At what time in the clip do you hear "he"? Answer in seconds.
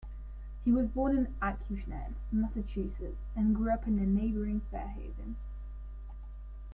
0.65-0.71